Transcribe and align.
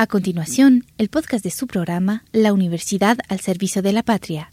A 0.00 0.06
continuación, 0.06 0.84
el 0.96 1.08
podcast 1.08 1.42
de 1.42 1.50
su 1.50 1.66
programa 1.66 2.22
La 2.30 2.52
Universidad 2.52 3.18
al 3.28 3.40
Servicio 3.40 3.82
de 3.82 3.92
la 3.92 4.04
Patria, 4.04 4.52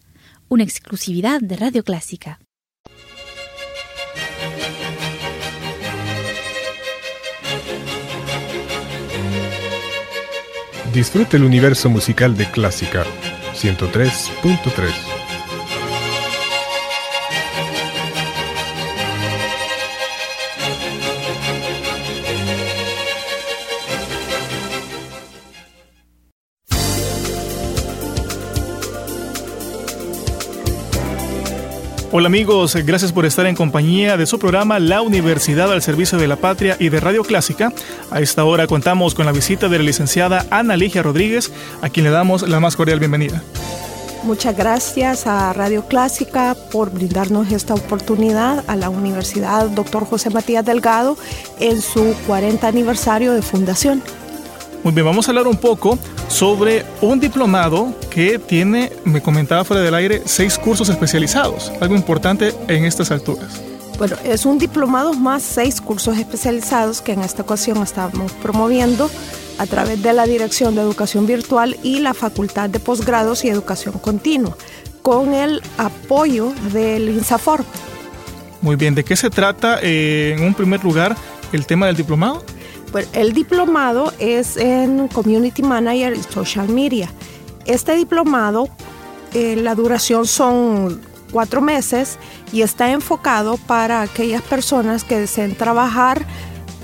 una 0.49 0.63
exclusividad 0.63 1.39
de 1.39 1.55
Radio 1.55 1.83
Clásica. 1.83 2.39
Disfrute 10.91 11.37
el 11.37 11.43
universo 11.43 11.91
musical 11.91 12.35
de 12.35 12.49
Clásica 12.49 13.05
103.3. 13.53 15.14
Hola 32.17 32.27
amigos, 32.27 32.77
gracias 32.85 33.11
por 33.11 33.25
estar 33.25 33.45
en 33.45 33.57
compañía 33.57 34.15
de 34.15 34.25
su 34.25 34.39
programa 34.39 34.79
La 34.79 35.01
Universidad 35.01 35.69
al 35.69 35.81
Servicio 35.81 36.17
de 36.17 36.29
la 36.29 36.37
Patria 36.37 36.77
y 36.79 36.87
de 36.87 37.01
Radio 37.01 37.25
Clásica. 37.25 37.73
A 38.09 38.21
esta 38.21 38.45
hora 38.45 38.67
contamos 38.67 39.13
con 39.13 39.25
la 39.25 39.33
visita 39.33 39.67
de 39.67 39.79
la 39.79 39.83
licenciada 39.83 40.45
Ana 40.49 40.77
Ligia 40.77 41.03
Rodríguez, 41.03 41.51
a 41.81 41.89
quien 41.89 42.05
le 42.05 42.11
damos 42.11 42.47
la 42.47 42.61
más 42.61 42.77
cordial 42.77 42.99
bienvenida. 42.99 43.43
Muchas 44.23 44.55
gracias 44.55 45.27
a 45.27 45.51
Radio 45.51 45.89
Clásica 45.89 46.55
por 46.71 46.89
brindarnos 46.89 47.51
esta 47.51 47.73
oportunidad 47.73 48.63
a 48.67 48.77
la 48.77 48.87
Universidad 48.87 49.67
Dr. 49.71 50.05
José 50.05 50.29
Matías 50.29 50.63
Delgado 50.63 51.17
en 51.59 51.81
su 51.81 52.15
40 52.27 52.65
aniversario 52.65 53.33
de 53.33 53.41
fundación. 53.41 54.01
Muy 54.85 54.93
bien, 54.93 55.03
vamos 55.03 55.27
a 55.27 55.31
hablar 55.31 55.47
un 55.47 55.57
poco 55.57 55.97
sobre 56.27 56.85
un 57.01 57.19
diplomado 57.19 57.91
que 58.11 58.37
tiene, 58.37 58.91
me 59.03 59.19
comentaba 59.19 59.63
fuera 59.63 59.81
del 59.81 59.95
aire, 59.95 60.21
seis 60.25 60.59
cursos 60.59 60.89
especializados, 60.89 61.71
algo 61.81 61.95
importante 61.95 62.53
en 62.67 62.85
estas 62.85 63.09
alturas. 63.09 63.63
Bueno, 63.97 64.15
es 64.23 64.45
un 64.45 64.59
diplomado 64.59 65.15
más 65.15 65.41
seis 65.41 65.81
cursos 65.81 66.19
especializados 66.19 67.01
que 67.01 67.13
en 67.13 67.21
esta 67.21 67.41
ocasión 67.41 67.81
estamos 67.81 68.31
promoviendo 68.33 69.09
a 69.57 69.65
través 69.65 70.03
de 70.03 70.13
la 70.13 70.27
Dirección 70.27 70.75
de 70.75 70.81
Educación 70.81 71.25
Virtual 71.25 71.77
y 71.81 71.97
la 72.01 72.13
Facultad 72.13 72.69
de 72.69 72.79
Posgrados 72.79 73.43
y 73.43 73.49
Educación 73.49 73.97
Continua, 73.97 74.55
con 75.01 75.33
el 75.33 75.63
apoyo 75.79 76.53
del 76.71 77.09
INSAFOR. 77.09 77.65
Muy 78.61 78.75
bien, 78.75 78.93
¿de 78.93 79.03
qué 79.03 79.15
se 79.15 79.31
trata 79.31 79.79
eh, 79.81 80.35
en 80.37 80.43
un 80.43 80.53
primer 80.53 80.83
lugar 80.83 81.15
el 81.53 81.65
tema 81.65 81.87
del 81.87 81.95
diplomado? 81.95 82.43
El 83.13 83.33
diplomado 83.33 84.13
es 84.19 84.57
en 84.57 85.07
Community 85.07 85.61
Manager 85.61 86.13
y 86.15 86.23
Social 86.23 86.69
Media. 86.69 87.09
Este 87.65 87.95
diplomado, 87.95 88.69
eh, 89.33 89.55
la 89.55 89.75
duración 89.75 90.27
son 90.27 91.01
cuatro 91.31 91.61
meses 91.61 92.17
y 92.51 92.61
está 92.61 92.91
enfocado 92.91 93.57
para 93.57 94.01
aquellas 94.01 94.41
personas 94.41 95.03
que 95.03 95.19
deseen 95.19 95.55
trabajar 95.55 96.25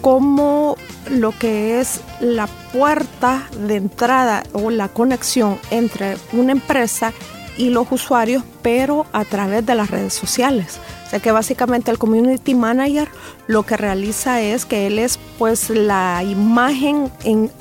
como 0.02 0.76
lo 1.09 1.31
que 1.38 1.80
es 1.80 2.02
la 2.20 2.48
puerta 2.73 3.48
de 3.66 3.75
entrada 3.75 4.44
o 4.53 4.72
la 4.72 4.90
conexión 4.90 5.59
entre 5.70 6.18
una 6.34 6.52
empresa 6.52 7.14
y 7.62 7.70
los 7.70 7.92
usuarios, 7.92 8.44
pero 8.64 9.06
a 9.14 9.23
través 9.23 9.64
de 9.64 9.76
las 9.76 9.92
redes 9.92 10.16
sociales. 10.16 10.80
Sea 11.08 11.20
que 11.20 11.31
básicamente 11.31 11.92
el 11.92 12.00
community 12.00 12.56
manager 12.56 13.08
lo 13.45 13.64
que 13.64 13.78
realiza 13.78 14.42
es 14.42 14.66
que 14.66 14.88
él 14.88 14.98
es 14.98 15.20
pues 15.38 15.70
la 15.70 16.23
imagen 16.23 17.12
en 17.23 17.52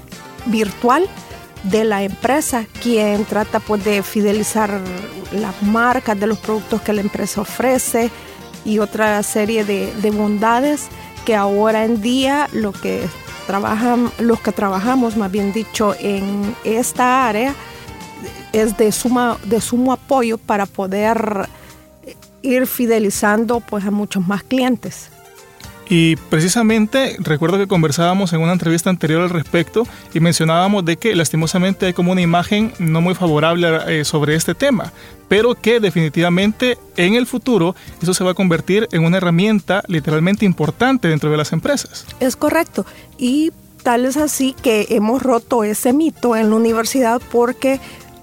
virtual 0.47 1.07
de 1.65 1.85
la 1.85 2.03
empresa 2.03 2.65
quien 2.83 3.27
trata 3.27 3.61
pues 3.61 3.85
de 3.85 4.03
fidelizar 4.03 4.81
las 5.33 5.63
marcas 5.63 6.19
de 6.19 6.27
los 6.27 6.39
productos 6.39 6.81
que 6.81 6.95
la 6.95 7.03
empresa 7.03 7.43
ofrece 7.43 8.11
y 8.65 8.79
otra 8.79 9.23
serie 9.23 9.67
de, 9.67 9.93
de 9.97 10.11
bondades 10.11 10.89
que 11.27 11.37
ahora 11.37 11.85
en 11.85 12.01
día 12.01 12.49
lo 12.53 12.73
que 12.73 13.07
trabajan 13.47 14.11
los 14.19 14.41
que 14.41 14.53
trabajamos 14.53 15.19
más 15.19 15.31
bien 15.31 15.53
dicho 15.53 15.95
en 16.01 16.57
esta 16.65 17.29
área 17.29 17.55
es 18.53 18.77
de 18.77 18.93
suma 18.93 19.39
de 19.45 19.61
sumo 19.61 19.93
apoyo 19.93 20.39
para 20.39 20.67
poder 20.67 21.49
ir 22.43 22.67
fidelizando 22.67 23.61
pues 23.61 23.85
a 23.85 23.91
muchos 23.91 24.27
más 24.27 24.43
clientes. 24.43 25.11
Y 25.93 26.15
precisamente 26.15 27.17
recuerdo 27.19 27.59
que 27.59 27.67
conversábamos 27.67 28.33
en 28.33 28.41
una 28.41 28.53
entrevista 28.53 28.91
anterior 28.91 29.23
al 29.23 29.31
respecto 29.31 29.89
y 30.15 30.21
mencionábamos 30.21 30.85
de 30.85 30.97
que 30.97 31.17
lastimosamente 31.17 31.87
hay 31.87 31.93
como 31.93 32.13
una 32.13 32.21
imagen 32.21 32.73
no 32.79 33.01
muy 33.01 33.17
favorable 33.17 33.69
eh, 33.89 34.05
sobre 34.05 34.37
este 34.37 34.55
tema, 34.55 34.93
pero 35.27 35.57
que 35.57 35.81
definitivamente 35.81 36.79
en 36.97 37.15
el 37.15 37.27
futuro 37.27 37.75
eso 38.01 38.15
se 38.15 38.23
va 38.23 38.31
a 38.31 38.35
convertir 38.35 38.87
en 38.93 39.05
una 39.05 39.17
herramienta 39.17 39.83
literalmente 39.89 40.45
importante 40.45 41.09
dentro 41.09 41.29
de 41.29 41.37
las 41.37 41.53
empresas. 41.53 42.07
Es 42.21 42.37
correcto. 42.37 42.87
Y 43.19 43.51
tal 43.83 44.05
es 44.05 44.17
así 44.17 44.55
que 44.63 44.87
hemos 44.91 45.21
roto 45.21 45.65
ese 45.65 45.93
mito 45.93 46.37
en 46.37 46.51
la 46.51 46.57
universidad 46.57 47.21
porque 47.33 47.81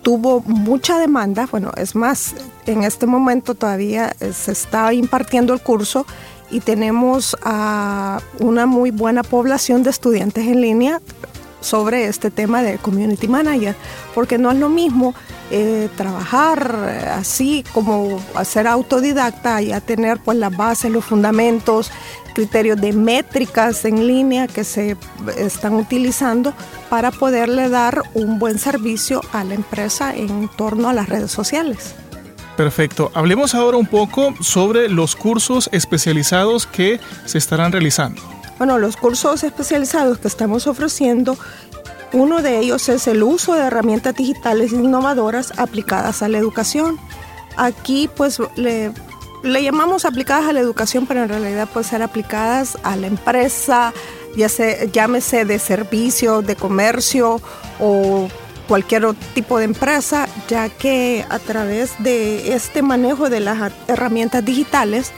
tuvo 0.07 0.39
mucha 0.45 0.99
demanda, 0.99 1.49
bueno, 1.51 1.73
es 1.75 1.93
más, 1.93 2.33
en 2.65 2.83
este 2.83 3.05
momento 3.05 3.55
todavía 3.55 4.15
eh, 4.21 4.31
se 4.31 4.53
está 4.53 4.93
impartiendo 4.93 5.53
el 5.53 5.59
curso 5.59 6.05
y 6.49 6.61
tenemos 6.61 7.35
a 7.43 8.21
una 8.39 8.65
muy 8.67 8.91
buena 8.91 9.21
población 9.21 9.83
de 9.83 9.89
estudiantes 9.89 10.47
en 10.47 10.61
línea 10.61 11.01
sobre 11.59 12.05
este 12.05 12.31
tema 12.31 12.63
de 12.63 12.77
community 12.77 13.27
manager, 13.27 13.75
porque 14.15 14.37
no 14.37 14.49
es 14.49 14.57
lo 14.57 14.69
mismo 14.69 15.13
eh, 15.49 15.89
trabajar 15.95 16.89
eh, 16.89 17.09
así 17.09 17.63
como 17.73 18.21
hacer 18.35 18.67
autodidacta, 18.67 19.61
ya 19.61 19.81
tener 19.81 20.19
pues 20.19 20.37
las 20.37 20.55
bases, 20.55 20.91
los 20.91 21.05
fundamentos, 21.05 21.91
criterios 22.33 22.79
de 22.79 22.93
métricas 22.93 23.85
en 23.85 24.07
línea 24.07 24.47
que 24.47 24.63
se 24.63 24.97
están 25.37 25.73
utilizando 25.75 26.53
para 26.89 27.11
poderle 27.11 27.69
dar 27.69 28.03
un 28.13 28.39
buen 28.39 28.59
servicio 28.59 29.21
a 29.31 29.43
la 29.43 29.55
empresa 29.55 30.15
en 30.15 30.47
torno 30.49 30.89
a 30.89 30.93
las 30.93 31.09
redes 31.09 31.31
sociales. 31.31 31.95
Perfecto. 32.57 33.11
Hablemos 33.13 33.55
ahora 33.55 33.77
un 33.77 33.85
poco 33.85 34.33
sobre 34.41 34.89
los 34.89 35.15
cursos 35.15 35.69
especializados 35.71 36.65
que 36.67 36.99
se 37.25 37.37
estarán 37.37 37.71
realizando. 37.71 38.21
Bueno, 38.57 38.79
los 38.79 38.97
cursos 38.97 39.43
especializados 39.43 40.17
que 40.17 40.27
estamos 40.27 40.65
ofreciendo 40.65 41.37
uno 42.13 42.41
de 42.41 42.59
ellos 42.59 42.89
es 42.89 43.07
el 43.07 43.23
uso 43.23 43.55
de 43.55 43.61
herramientas 43.61 44.15
digitales 44.15 44.71
innovadoras 44.71 45.53
aplicadas 45.57 46.21
a 46.21 46.29
la 46.29 46.37
educación. 46.37 46.99
Aquí 47.57 48.09
pues 48.15 48.39
le, 48.55 48.93
llamamos 49.43 50.05
aplicadas 50.05 50.49
a 50.49 50.53
la 50.53 50.59
educación, 50.59 51.05
pero 51.05 51.23
en 51.23 51.29
realidad 51.29 51.67
pueden 51.67 51.89
ser 51.89 52.01
aplicadas 52.01 52.77
a 52.83 52.95
la 52.95 53.07
empresa, 53.07 53.93
ya 54.35 54.49
se, 54.49 54.89
llámese 54.91 55.45
de 55.45 55.59
servicio, 55.59 56.41
de 56.41 56.55
comercio 56.55 57.41
o 57.79 58.27
cualquier 58.67 59.13
tipo 59.33 59.57
de 59.57 59.65
empresa, 59.65 60.27
ya 60.47 60.69
que 60.69 61.25
a 61.29 61.39
través 61.39 61.91
de 61.99 62.53
este 62.53 62.81
manejo 62.81 63.29
de 63.29 63.39
las 63.39 63.71
herramientas 63.87 64.43
digitales 64.45 65.11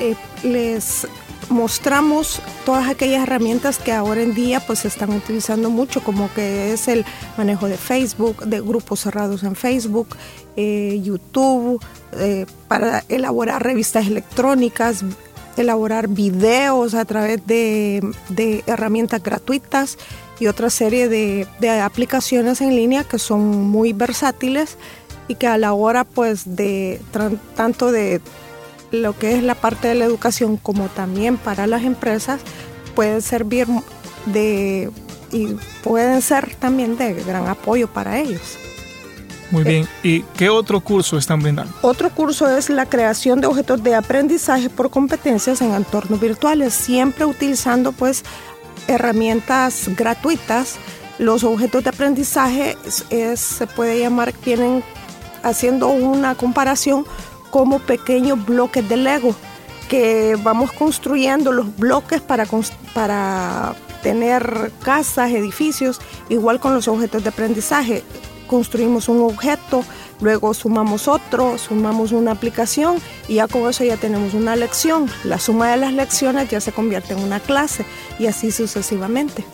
eh, 0.00 0.14
les 0.42 1.06
mostramos 1.48 2.40
todas 2.64 2.88
aquellas 2.88 3.22
herramientas 3.22 3.78
que 3.78 3.92
ahora 3.92 4.22
en 4.22 4.34
día 4.34 4.60
pues 4.60 4.80
se 4.80 4.88
están 4.88 5.10
utilizando 5.10 5.70
mucho, 5.70 6.02
como 6.02 6.32
que 6.34 6.72
es 6.72 6.88
el 6.88 7.04
manejo 7.36 7.68
de 7.68 7.76
Facebook, 7.76 8.44
de 8.44 8.60
grupos 8.60 9.00
cerrados 9.00 9.42
en 9.42 9.56
Facebook, 9.56 10.16
eh, 10.56 11.00
YouTube, 11.02 11.82
eh, 12.12 12.46
para 12.68 13.04
elaborar 13.08 13.62
revistas 13.62 14.06
electrónicas, 14.06 15.04
elaborar 15.56 16.08
videos 16.08 16.94
a 16.94 17.04
través 17.04 17.46
de, 17.46 18.02
herramientas 18.66 19.22
gratuitas 19.22 19.98
y 20.38 20.48
otra 20.48 20.70
serie 20.70 21.08
de, 21.08 21.46
de, 21.60 21.80
aplicaciones 21.80 22.60
en 22.60 22.76
línea 22.76 23.04
que 23.04 23.18
son 23.18 23.64
muy 23.68 23.92
versátiles 23.92 24.76
y 25.28 25.34
que 25.34 25.46
a 25.46 25.58
la 25.58 25.72
hora 25.72 26.04
pues 26.04 26.56
de 26.56 27.00
tanto 27.56 27.90
de 27.90 28.20
lo 28.90 29.18
que 29.18 29.36
es 29.36 29.42
la 29.42 29.54
parte 29.54 29.88
de 29.88 29.94
la 29.94 30.04
educación 30.04 30.56
como 30.56 30.88
también 30.88 31.36
para 31.36 31.66
las 31.66 31.82
empresas 31.84 32.40
pueden 32.94 33.22
servir 33.22 33.66
de 34.26 34.90
y 35.32 35.56
pueden 35.82 36.22
ser 36.22 36.54
también 36.54 36.96
de 36.96 37.14
gran 37.14 37.48
apoyo 37.48 37.88
para 37.88 38.18
ellos. 38.18 38.58
Muy 39.50 39.62
bien. 39.62 39.88
¿Y 40.02 40.22
qué 40.36 40.48
otro 40.50 40.80
curso 40.80 41.18
están 41.18 41.40
brindando? 41.40 41.72
Otro 41.82 42.10
curso 42.10 42.48
es 42.56 42.68
la 42.68 42.86
creación 42.86 43.40
de 43.40 43.46
objetos 43.46 43.82
de 43.82 43.94
aprendizaje 43.94 44.68
por 44.68 44.90
competencias 44.90 45.60
en 45.62 45.72
entornos 45.72 46.20
virtuales, 46.20 46.74
siempre 46.74 47.24
utilizando 47.24 47.92
pues 47.92 48.24
herramientas 48.88 49.88
gratuitas. 49.96 50.76
Los 51.18 51.44
objetos 51.44 51.84
de 51.84 51.90
aprendizaje 51.90 52.76
se 53.36 53.66
puede 53.68 54.00
llamar, 54.00 54.32
tienen 54.32 54.82
haciendo 55.42 55.88
una 55.88 56.34
comparación 56.34 57.06
como 57.50 57.78
pequeños 57.78 58.44
bloques 58.44 58.88
de 58.88 58.96
Lego 58.96 59.34
que 59.88 60.36
vamos 60.42 60.72
construyendo 60.72 61.52
los 61.52 61.76
bloques 61.76 62.20
para, 62.20 62.46
para 62.94 63.74
tener 64.02 64.72
casas, 64.82 65.30
edificios, 65.30 66.00
igual 66.28 66.60
con 66.60 66.74
los 66.74 66.88
objetos 66.88 67.22
de 67.22 67.28
aprendizaje. 67.30 68.02
Construimos 68.46 69.08
un 69.08 69.22
objeto, 69.22 69.84
luego 70.20 70.54
sumamos 70.54 71.08
otro, 71.08 71.58
sumamos 71.58 72.12
una 72.12 72.32
aplicación 72.32 72.98
y 73.28 73.34
ya 73.34 73.48
con 73.48 73.68
eso 73.68 73.84
ya 73.84 73.96
tenemos 73.96 74.34
una 74.34 74.54
lección. 74.54 75.10
La 75.24 75.38
suma 75.38 75.70
de 75.70 75.78
las 75.78 75.92
lecciones 75.92 76.48
ya 76.48 76.60
se 76.60 76.72
convierte 76.72 77.14
en 77.14 77.20
una 77.20 77.40
clase 77.40 77.84
y 78.18 78.26
así 78.26 78.52
sucesivamente. 78.52 79.44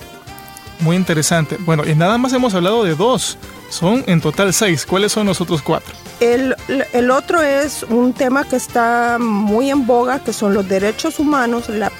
Muy 0.81 0.97
interesante. 0.97 1.57
Bueno, 1.61 1.87
y 1.87 1.95
nada 1.95 2.19
más 2.19 2.33
hemos 2.33 2.55
hablado 2.55 2.85
de 2.85 2.95
dos. 2.95 3.39
Son 3.73 4.05
en 4.07 4.21
total 4.21 4.53
seis. 4.53 4.85
¿Cuáles 4.85 5.13
son 5.13 5.27
los 5.27 5.41
otros 5.41 5.63
cuatro? 5.63 5.95
El, 6.21 6.55
el, 6.93 7.11
otro 7.11 7.41
es 7.41 7.85
un 7.85 8.13
tema 8.13 8.45
que 8.45 8.57
está 8.57 9.17
muy 9.19 9.71
en 9.71 9.87
boga, 9.87 10.23
que 10.23 10.35
son 10.35 10.53
los 10.53 10.69
derechos 10.69 11.19
humanos, 11.19 11.71
la, 11.71 11.91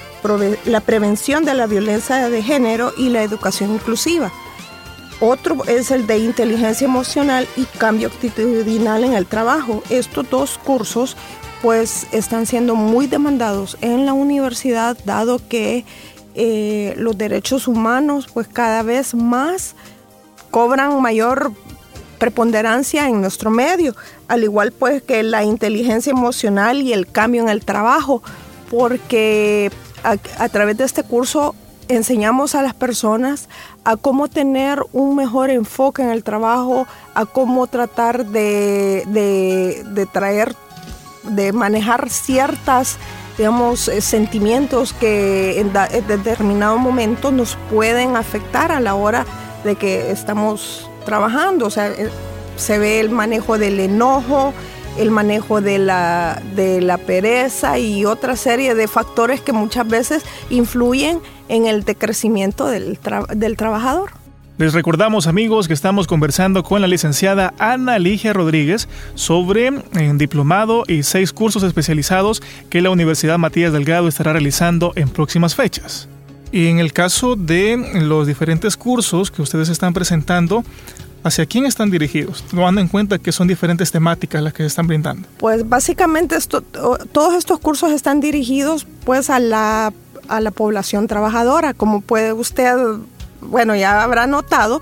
la 0.65 0.81
prevención 0.81 1.45
de 1.45 1.55
la 1.55 1.65
violencia 1.65 2.29
de 2.29 2.43
género 2.43 2.93
y 2.95 3.09
la 3.09 3.23
educación 3.23 3.73
inclusiva. 3.73 4.31
Otro 5.19 5.65
es 5.65 5.89
el 5.89 6.05
de 6.05 6.19
inteligencia 6.19 6.85
emocional 6.85 7.47
y 7.57 7.63
cambio 7.63 8.09
actitudinal 8.09 9.03
en 9.03 9.13
el 9.13 9.25
trabajo. 9.25 9.81
Estos 9.89 10.29
dos 10.29 10.59
cursos 10.59 11.17
pues 11.63 12.05
están 12.11 12.45
siendo 12.45 12.75
muy 12.75 13.07
demandados 13.07 13.77
en 13.81 14.05
la 14.05 14.13
universidad 14.13 14.95
dado 15.05 15.41
que 15.49 15.85
eh, 16.35 16.93
los 16.97 17.17
derechos 17.17 17.67
humanos 17.67 18.27
pues 18.31 18.47
cada 18.47 18.83
vez 18.83 19.15
más 19.15 19.75
cobran 20.53 21.01
mayor 21.01 21.51
preponderancia 22.19 23.09
en 23.09 23.21
nuestro 23.21 23.49
medio, 23.49 23.95
al 24.27 24.43
igual 24.43 24.71
pues 24.71 25.01
que 25.01 25.23
la 25.23 25.43
inteligencia 25.43 26.11
emocional 26.11 26.83
y 26.83 26.93
el 26.93 27.07
cambio 27.07 27.41
en 27.41 27.49
el 27.49 27.65
trabajo, 27.65 28.21
porque 28.69 29.71
a, 30.03 30.49
través 30.49 30.77
de 30.77 30.83
este 30.83 31.01
curso 31.01 31.55
enseñamos 31.87 32.53
a 32.53 32.61
las 32.61 32.75
personas 32.75 33.49
a 33.83 33.95
cómo 33.95 34.27
tener 34.27 34.79
un 34.93 35.15
mejor 35.15 35.49
enfoque 35.49 36.03
en 36.03 36.11
el 36.11 36.23
trabajo, 36.23 36.85
a 37.15 37.25
cómo 37.25 37.65
tratar 37.65 38.23
de, 38.27 39.03
de 39.07 40.05
traer, 40.05 40.55
de 41.23 41.51
manejar 41.51 42.11
ciertas 42.11 42.99
digamos, 43.37 43.87
eh, 43.87 44.01
sentimientos 44.01 44.93
que 44.93 45.59
en, 45.59 45.73
determinado 45.73 46.77
momento 46.77 47.31
nos 47.31 47.57
pueden 47.71 48.15
afectar 48.15 48.71
a 48.71 48.79
la 48.79 48.95
hora 48.95 49.25
de 49.25 49.42
que 49.75 50.11
estamos 50.11 50.89
trabajando. 51.05 51.65
O 51.65 51.69
sea, 51.69 51.89
eh, 51.89 52.09
se 52.55 52.77
ve 52.77 52.99
el 52.99 53.09
manejo 53.09 53.57
del 53.57 53.79
enojo, 53.79 54.53
el 54.97 55.11
manejo 55.11 55.61
de 55.61 55.79
la, 55.79 56.41
de 56.55 56.81
la 56.81 56.97
pereza 56.97 57.79
y 57.79 58.05
otra 58.05 58.35
serie 58.35 58.75
de 58.75 58.87
factores 58.87 59.41
que 59.41 59.53
muchas 59.53 59.87
veces 59.87 60.23
influyen 60.49 61.19
en 61.49 61.65
el 61.65 61.83
decrecimiento 61.83 62.67
del, 62.67 62.99
del 63.35 63.57
trabajador. 63.57 64.11
Les 64.59 64.73
recordamos 64.73 65.25
amigos 65.25 65.67
que 65.67 65.73
estamos 65.73 66.05
conversando 66.05 66.61
con 66.61 66.79
la 66.79 66.87
licenciada 66.87 67.55
Ana 67.57 67.97
Ligia 67.97 68.33
Rodríguez 68.33 68.87
sobre 69.15 69.71
un 69.71 69.83
eh, 69.99 70.11
diplomado 70.13 70.83
y 70.87 71.01
seis 71.01 71.33
cursos 71.33 71.63
especializados 71.63 72.43
que 72.69 72.81
la 72.81 72.91
Universidad 72.91 73.39
Matías 73.39 73.73
Delgado 73.73 74.07
estará 74.07 74.33
realizando 74.33 74.93
en 74.95 75.09
próximas 75.09 75.55
fechas. 75.55 76.07
Y 76.53 76.67
en 76.67 76.77
el 76.77 76.93
caso 76.93 77.35
de 77.35 77.75
los 77.95 78.27
diferentes 78.27 78.77
cursos 78.77 79.31
que 79.31 79.41
ustedes 79.41 79.69
están 79.69 79.91
presentando, 79.91 80.63
¿hacia 81.23 81.47
quién 81.47 81.65
están 81.65 81.89
dirigidos? 81.89 82.43
Tomando 82.43 82.79
en 82.79 82.87
cuenta 82.87 83.17
que 83.17 83.31
son 83.31 83.47
diferentes 83.47 83.91
temáticas 83.91 84.43
las 84.43 84.53
que 84.53 84.61
se 84.61 84.67
están 84.67 84.85
brindando. 84.85 85.27
Pues 85.39 85.67
básicamente 85.67 86.37
todos 87.11 87.33
estos 87.33 87.59
cursos 87.59 87.91
están 87.91 88.19
dirigidos 88.19 88.85
pues 89.03 89.31
a 89.31 89.39
la, 89.39 89.91
a 90.27 90.41
la 90.41 90.51
población 90.51 91.07
trabajadora. 91.07 91.73
Como 91.73 92.01
puede 92.01 92.33
usted 92.33 92.75
bueno, 93.41 93.75
ya 93.75 94.03
habrá 94.03 94.27
notado, 94.27 94.79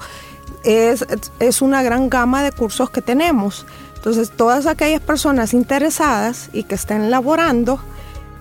es, 0.65 1.05
es 1.39 1.61
una 1.61 1.83
gran 1.83 2.09
gama 2.09 2.43
de 2.43 2.51
cursos 2.51 2.89
que 2.89 3.01
tenemos. 3.01 3.65
Entonces, 3.95 4.29
todas 4.35 4.65
aquellas 4.65 4.99
personas 4.99 5.53
interesadas 5.53 6.49
y 6.51 6.63
que 6.63 6.75
estén 6.75 7.11
laborando 7.11 7.79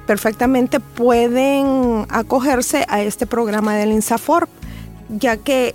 perfectamente 0.07 0.81
pueden 0.81 2.07
acogerse 2.09 2.85
a 2.89 3.03
este 3.03 3.27
programa 3.27 3.77
del 3.77 3.93
INSAFORP, 3.93 4.49
ya 5.09 5.37
que 5.37 5.75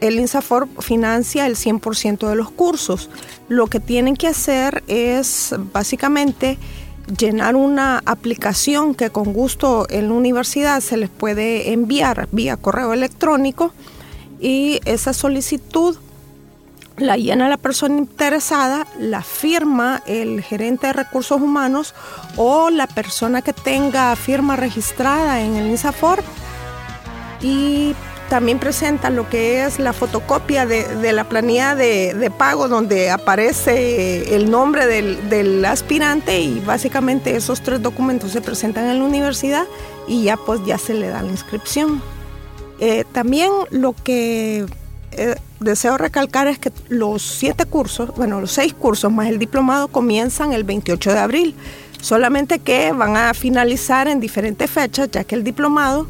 el 0.00 0.18
INSAFORP 0.18 0.80
financia 0.80 1.46
el 1.46 1.56
100% 1.56 2.28
de 2.28 2.36
los 2.36 2.50
cursos. 2.50 3.08
Lo 3.48 3.66
que 3.66 3.80
tienen 3.80 4.16
que 4.16 4.28
hacer 4.28 4.82
es 4.86 5.54
básicamente 5.72 6.58
llenar 7.18 7.54
una 7.54 8.02
aplicación 8.04 8.94
que 8.94 9.10
con 9.10 9.32
gusto 9.32 9.86
en 9.90 10.08
la 10.08 10.14
universidad 10.14 10.80
se 10.80 10.96
les 10.96 11.08
puede 11.08 11.72
enviar 11.72 12.28
vía 12.32 12.56
correo 12.56 12.92
electrónico 12.92 13.72
y 14.40 14.80
esa 14.84 15.12
solicitud 15.12 15.96
la 16.98 17.16
llena 17.16 17.48
la 17.48 17.56
persona 17.56 17.98
interesada, 17.98 18.86
la 18.98 19.22
firma 19.22 20.02
el 20.06 20.42
gerente 20.42 20.86
de 20.86 20.92
recursos 20.92 21.40
humanos 21.40 21.94
o 22.36 22.70
la 22.70 22.86
persona 22.86 23.42
que 23.42 23.52
tenga 23.52 24.14
firma 24.16 24.56
registrada 24.56 25.40
en 25.40 25.56
el 25.56 25.66
INSAFOR 25.66 26.22
y 27.42 27.94
también 28.30 28.58
presenta 28.58 29.10
lo 29.10 29.28
que 29.28 29.64
es 29.64 29.78
la 29.78 29.92
fotocopia 29.92 30.66
de, 30.66 31.12
la 31.12 31.28
planilla 31.28 31.74
de, 31.74 32.32
pago 32.36 32.66
donde 32.66 33.10
aparece 33.10 34.34
el 34.34 34.50
nombre 34.50 34.86
del, 34.86 35.64
aspirante 35.64 36.40
y 36.40 36.60
básicamente 36.60 37.36
esos 37.36 37.60
tres 37.60 37.82
documentos 37.82 38.32
se 38.32 38.40
presentan 38.40 38.88
en 38.88 38.98
la 38.98 39.04
universidad 39.04 39.64
y 40.08 40.24
ya 40.24 40.36
pues 40.36 40.60
ya 40.66 40.78
se 40.78 40.94
le 40.94 41.08
da 41.08 41.22
la 41.22 41.30
inscripción. 41.30 42.02
Eh, 42.78 43.04
también 43.12 43.50
lo 43.70 43.94
que 43.94 44.66
eh, 45.12 45.36
deseo 45.60 45.96
recalcar 45.96 46.46
es 46.46 46.58
que 46.58 46.72
los 46.88 47.22
siete 47.22 47.64
cursos, 47.64 48.14
bueno, 48.16 48.40
los 48.40 48.52
seis 48.52 48.74
cursos 48.74 49.10
más 49.10 49.28
el 49.28 49.38
diplomado 49.38 49.88
comienzan 49.88 50.52
el 50.52 50.64
28 50.64 51.12
de 51.12 51.18
abril, 51.18 51.54
solamente 52.00 52.58
que 52.58 52.92
van 52.92 53.16
a 53.16 53.34
finalizar 53.34 54.08
en 54.08 54.20
diferentes 54.20 54.70
fechas, 54.70 55.10
ya 55.10 55.24
que 55.24 55.34
el 55.34 55.44
diplomado 55.44 56.06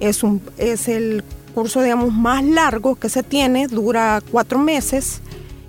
es, 0.00 0.22
un, 0.22 0.40
es 0.58 0.88
el 0.88 1.24
curso, 1.54 1.82
digamos, 1.82 2.12
más 2.12 2.44
largo 2.44 2.96
que 2.96 3.08
se 3.08 3.22
tiene, 3.22 3.66
dura 3.66 4.22
cuatro 4.30 4.58
meses. 4.58 5.20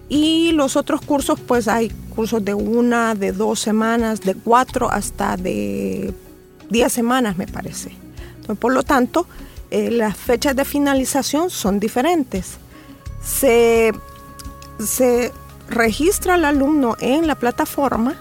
Y 0.08 0.52
los 0.52 0.76
otros 0.76 1.02
cursos, 1.02 1.40
pues 1.40 1.68
hay 1.68 1.90
cursos 2.16 2.44
de 2.46 2.54
una, 2.54 3.16
de 3.16 3.32
dos 3.32 3.60
semanas, 3.60 4.22
de 4.22 4.36
cuatro 4.36 4.90
hasta 4.90 5.36
de 5.38 6.14
diez 6.70 6.94
semanas, 6.94 7.38
me 7.38 7.48
parece. 7.48 7.92
por 8.60 8.74
lo 8.74 8.84
tanto, 8.84 9.26
eh, 9.72 9.90
las 9.90 10.16
fechas 10.16 10.56
de 10.56 10.64
finalización 10.66 11.50
son 11.50 11.80
diferentes. 11.80 12.58
Se, 13.26 13.92
se 14.80 15.34
registra 15.68 16.36
el 16.36 16.46
alumno 16.46 16.96
en 17.00 17.28
la 17.28 17.36
plataforma 17.36 18.16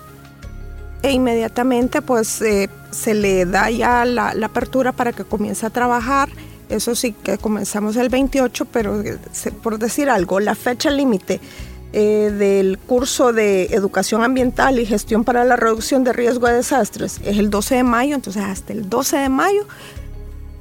e 1.02 1.12
inmediatamente 1.12 2.00
pues 2.00 2.40
eh, 2.40 2.70
se 2.90 3.14
le 3.14 3.44
da 3.44 3.70
ya 3.70 4.04
la, 4.04 4.32
la, 4.34 4.46
apertura 4.46 4.92
para 4.92 5.12
que 5.12 5.24
comience 5.24 5.66
a 5.66 5.70
trabajar. 5.70 6.30
Eso 6.70 6.94
sí 6.94 7.12
que 7.12 7.36
comenzamos 7.36 7.96
el 7.96 8.08
28, 8.08 8.64
pero 8.66 9.02
eh, 9.02 9.18
por 9.62 9.78
decir 9.78 10.08
algo, 10.08 10.40
la 10.40 10.54
fecha 10.54 10.90
límite 10.90 11.40
eh, 11.96 12.32
del 12.36 12.76
curso 12.76 13.32
de 13.32 13.66
educación 13.66 14.24
ambiental 14.24 14.80
y 14.80 14.84
gestión 14.84 15.22
para 15.22 15.44
la 15.44 15.54
reducción 15.54 16.02
de 16.02 16.12
riesgo 16.12 16.48
de 16.48 16.54
desastres 16.54 17.20
es 17.24 17.38
el 17.38 17.50
12 17.50 17.76
de 17.76 17.82
mayo, 17.84 18.16
entonces 18.16 18.42
hasta 18.42 18.72
el 18.72 18.90
12 18.90 19.16
de 19.16 19.28
mayo 19.28 19.64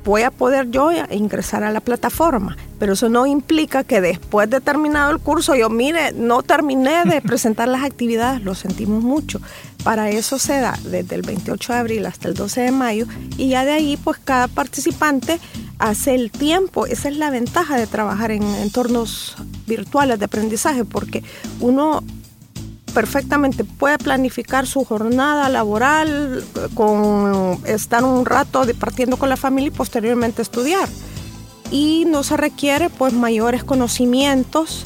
voy 0.04 0.24
a 0.24 0.32
poder 0.32 0.70
yo 0.70 0.92
ingresar 1.12 1.64
a 1.64 1.72
la 1.72 1.80
plataforma, 1.80 2.58
pero 2.80 2.94
eso 2.94 3.10
no 3.10 3.26
implica 3.26 3.84
que 3.84 4.02
después 4.02 4.50
de 4.50 4.62
terminado 4.62 5.12
el 5.12 5.20
curso 5.20 5.56
yo, 5.56 5.70
mire, 5.70 6.12
no 6.12 6.44
terminé 6.44 7.06
de 7.06 7.22
presentar 7.24 7.68
las 7.68 7.84
actividades, 7.84 8.42
lo 8.42 8.56
sentimos 8.56 9.04
mucho. 9.04 9.40
Para 9.84 10.10
eso 10.10 10.40
se 10.40 10.62
da 10.62 10.80
desde 10.84 11.16
el 11.16 11.24
28 11.24 11.74
de 11.74 11.80
abril 11.80 12.06
hasta 12.06 12.30
el 12.30 12.36
12 12.36 12.62
de 12.62 12.72
mayo 12.72 13.06
y 13.38 13.50
ya 13.50 13.66
de 13.66 13.74
ahí 13.74 13.98
pues 13.98 14.18
cada 14.24 14.48
participante 14.48 15.40
hace 15.78 16.16
el 16.16 16.32
tiempo. 16.32 16.86
Esa 16.86 17.10
es 17.10 17.18
la 17.18 17.30
ventaja 17.30 17.76
de 17.76 17.86
trabajar 17.86 18.32
en 18.32 18.44
entornos 18.44 19.36
virtuales 19.68 20.20
de 20.20 20.26
aprendizaje 20.26 20.86
porque 20.86 21.22
uno 21.60 22.02
perfectamente 22.94 23.64
puede 23.64 23.98
planificar 23.98 24.68
su 24.68 24.86
jornada 24.86 25.50
laboral 25.50 26.44
con 26.74 27.60
estar 27.66 28.04
un 28.04 28.26
rato 28.26 28.64
partiendo 28.80 29.18
con 29.18 29.30
la 29.30 29.38
familia 29.38 29.68
y 29.68 29.72
posteriormente 29.72 30.42
estudiar. 30.42 30.88
Y 31.72 32.06
no 32.06 32.24
se 32.24 32.38
requiere 32.38 32.90
pues 32.90 33.14
mayores 33.14 33.64
conocimientos 33.64 34.86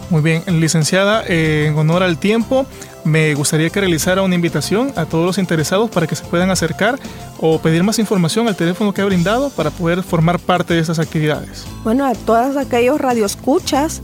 Muy 0.09 0.23
bien, 0.23 0.45
licenciada, 0.61 1.25
eh, 1.27 1.67
en 1.69 1.77
honor 1.77 2.05
al 2.05 2.19
tiempo, 2.19 2.65
me 3.03 3.35
gustaría 3.35 3.71
que 3.71 3.81
realizara 3.81 4.23
una 4.23 4.37
invitación 4.37 4.93
a 4.95 5.05
todos 5.05 5.27
los 5.27 5.39
interesados 5.39 5.91
para 5.91 6.07
que 6.07 6.15
se 6.15 6.25
puedan 6.25 6.51
acercar 6.51 6.99
o 7.39 7.59
pedir 7.59 7.83
más 7.83 7.99
información 7.99 8.47
al 8.47 8.55
teléfono 8.55 8.95
que 8.95 9.03
ha 9.03 9.05
brindado 9.05 9.51
para 9.51 9.71
poder 9.71 10.05
formar 10.05 10.39
parte 10.39 10.75
de 10.75 10.81
estas 10.81 11.01
actividades. 11.01 11.65
Bueno, 11.83 12.07
a 12.07 12.15
todos 12.15 12.57
aquellos 12.57 13.01
radioescuchas 13.01 14.01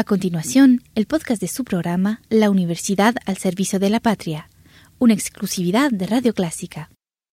continuación, 0.07 0.81
el 0.95 1.05
podcast 1.05 1.41
de 1.41 1.49
su 1.49 1.65
programa 1.65 2.21
La 2.29 2.49
Universidad 2.49 3.15
al 3.25 3.37
Servicio 3.37 3.77
de 3.77 3.89
la 3.89 3.99
Patria, 3.99 4.49
una 4.99 5.13
exclusividad 5.13 5.91
de 5.91 6.07
Radio 6.07 6.33
Clásica. 6.33 6.89